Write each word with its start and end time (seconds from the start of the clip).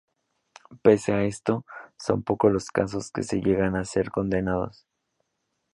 Pese 0.81 1.13
a 1.13 1.25
esto, 1.25 1.63
son 1.95 2.23
pocos 2.23 2.51
los 2.51 2.71
casos 2.71 3.11
que 3.11 3.21
llegan 3.21 3.75
a 3.75 3.85
ser 3.85 4.09
condenados. 4.09 4.87